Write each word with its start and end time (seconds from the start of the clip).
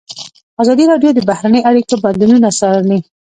ازادي 0.61 0.83
راډیو 0.91 1.11
د 1.15 1.19
بهرنۍ 1.29 1.61
اړیکې 1.69 1.95
بدلونونه 2.03 2.49
څارلي. 2.59 2.99